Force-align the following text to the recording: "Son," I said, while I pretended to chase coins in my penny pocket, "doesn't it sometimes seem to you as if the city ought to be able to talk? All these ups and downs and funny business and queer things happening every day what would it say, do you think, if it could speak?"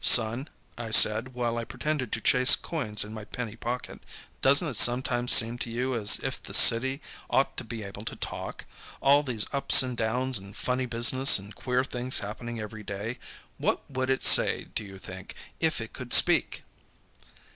"Son," 0.03 0.47
I 0.79 0.89
said, 0.89 1.35
while 1.35 1.59
I 1.59 1.63
pretended 1.63 2.11
to 2.13 2.21
chase 2.21 2.55
coins 2.55 3.03
in 3.03 3.13
my 3.13 3.23
penny 3.23 3.55
pocket, 3.55 3.99
"doesn't 4.41 4.67
it 4.69 4.75
sometimes 4.77 5.31
seem 5.31 5.59
to 5.59 5.69
you 5.69 5.93
as 5.93 6.17
if 6.23 6.41
the 6.41 6.55
city 6.55 7.03
ought 7.29 7.55
to 7.57 7.63
be 7.63 7.83
able 7.83 8.03
to 8.05 8.15
talk? 8.15 8.65
All 8.99 9.21
these 9.21 9.45
ups 9.53 9.83
and 9.83 9.95
downs 9.95 10.39
and 10.39 10.55
funny 10.57 10.87
business 10.87 11.37
and 11.37 11.53
queer 11.53 11.83
things 11.83 12.17
happening 12.17 12.59
every 12.59 12.81
day 12.81 13.19
what 13.59 13.87
would 13.91 14.09
it 14.09 14.25
say, 14.25 14.63
do 14.73 14.83
you 14.83 14.97
think, 14.97 15.35
if 15.59 15.79
it 15.79 15.93
could 15.93 16.13
speak?" 16.13 16.63